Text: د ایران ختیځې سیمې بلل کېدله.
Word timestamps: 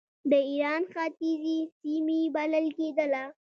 د 0.31 0.33
ایران 0.49 0.81
ختیځې 0.91 1.57
سیمې 1.79 2.21
بلل 2.35 2.65
کېدله. 2.77 3.23